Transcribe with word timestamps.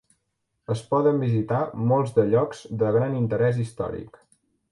Es 0.75 0.79
poden 0.93 1.19
visitar 1.23 1.59
molts 1.91 2.15
de 2.17 2.25
llocs 2.31 2.63
de 2.85 2.91
gran 2.97 3.21
interès 3.21 3.63
històric. 3.67 4.19